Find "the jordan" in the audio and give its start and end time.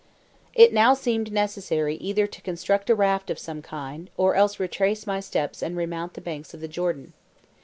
6.59-7.13